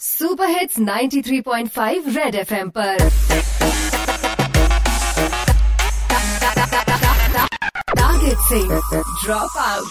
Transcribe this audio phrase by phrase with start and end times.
[0.00, 2.98] Super hits 93.5 red FM पर।
[7.90, 8.58] ताकत से
[9.24, 9.88] ड्रॉप आउट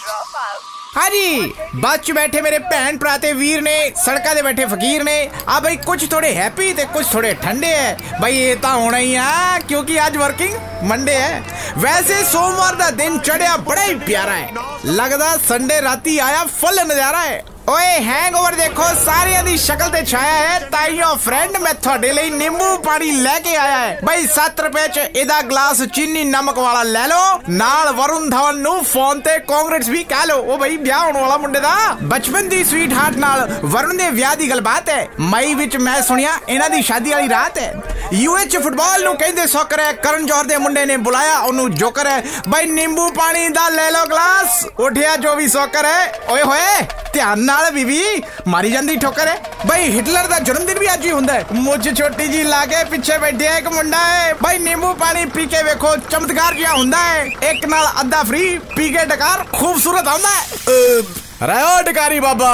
[0.96, 5.16] हाँ जी बच बैठे मेरे भैन भराते वीर ने, सड़का दे बैठे फकीर ने।
[5.48, 9.12] आ भाई कुछ थोड़े हैप्पी ते कुछ थोड़े ठंडे है। भाई ये तो होना ही
[9.12, 10.54] है, क्योंकि आज वर्किंग
[10.90, 11.40] मंडे है।
[11.78, 14.54] वैसे सोमवार का दिन चढ़िया बड़ा ही प्यारा है।
[14.86, 20.34] लगता संडे राती आया फुल नज़ारा है। ਓਏ ਹੈਂਗਓਵਰ ਦੇਖੋ, ਸਾਰਿਆਂ ਦੀ ਸ਼ਕਲ ਤੇ ਛਾਇਆ
[20.34, 24.88] ਹੈ। ਤਾਈਓ ਫਰੈਂਡ ਮੈਂ ਤੁਹਾਡੇ ਲਈ ਨਿੰਬੂ ਪਾਣੀ ਲੈ ਕੇ ਆਇਆ ਹੈ। ਬਈ 7 ਰੁਪਏ
[24.88, 29.88] ਚ ਇਹਦਾ ਗਲਾਸ ਚੀਨੀ ਨਮਕ ਵਾਲਾ ਲੈ ਲਓ। ਨਾਲ ਵਰੁਣ ਧਵਨ ਨੂੰ ਫੋਨ ਤੇ ਕਾਂਗਰਸ
[29.88, 33.60] ਵੀ ਕਹਿ ਲਓ। ਉਹ ਬਈ, ਵਿਆਹ ਹੋਣ ਵਾਲਾ ਮੁੰਡੇ ਦਾ। ਬਚਪਨ ਦੀ ਸਵੀਟ ਹਾਰਟ ਨਾਲ
[33.64, 37.58] ਵਰੁਣ ਦੇ ਵਿਆਹ ਦੀ ਗੱਲਬਾਤ ਹੈ। ਮਈ ਵਿੱਚ ਮੈਂ ਸੁਣਿਆ, ਇਹਨਾਂ ਦੀ ਸ਼ਾਦੀ ਵਾਲੀ ਰਾਤ
[37.58, 37.74] ਹੈ।
[38.12, 42.22] ਯੂਐਚ ਫੁੱਟਬਾਲ ਨੂੰ ਕਹਿੰਦੇ ਸੌਕਰ ਹੈ। ਕਰਨ ਜੋਹਰ ਦੇ ਮੁੰਡੇ ਨੇ ਬੁਲਾਇਆ, ਉਹਨੂੰ ਜੋਕਰ ਹੈ।
[42.48, 47.39] ਬਈ, ਨਿੰਬੂ ਪਾਣੀ ਦਾ ਲੈ ਲਓ ਗਲਾਸ। ਉਠਿਆ ਜੋ ਵੀ ਸੌਕਰ ਹੈ ਓਏ ਹੋਏ ਧਿਆਨ
[47.41, 48.01] ਨਾਲ ਬੀਬੀ
[48.47, 49.35] ਮਾਰੀ ਜਾਂਦੀ ਠੋਕਰ ਹੈ
[49.67, 52.83] ਬਈ ਹਿਟਲਰ ਦਾ ਜਨਮ ਦਿਨ ਵੀ ਅੱਜ ਹੀ ਹੁੰਦਾ ਹੈ ਮੁੱਛ ਛੋਟੀ ਜੀ ਲਾ ਕੇ
[52.91, 57.25] ਪਿੱਛੇ ਬੈਠਿਆ ਇੱਕ ਮੁੰਡਾ ਹੈ ਬਈ ਨਿੰਬੂ ਪਾਣੀ ਪੀ ਕੇ ਵੇਖੋ ਚਮਤਕਾਰ ਜਿਹਾ ਹੁੰਦਾ ਹੈ
[57.49, 62.49] ਇੱਕ ਨਾਲ ਅੱਧਾ ਫ੍ਰੀ ਪੀ ਕੇ ਡਕਾਰ ਖੂਬਸੂਰਤ ਆਉਂਦਾ ਹੈ रायो डकारी बाबा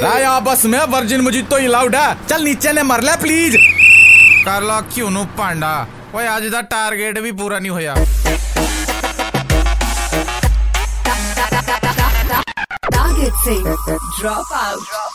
[0.00, 3.56] राया बस में वर्जिन मुझे तो अलाउड है चल नीचे ने मर ले प्लीज
[4.44, 5.70] ਕਰ ਲਾ ਕਿਉਂ ਨੂੰ ਭਾਂਡਾ
[6.14, 7.70] ਓਏ ਅੱਜ ਦਾ ਟਾਰਗੇਟ ਵੀ ਪੂਰਾ ਨਹੀਂ
[13.45, 15.12] Let's drop out.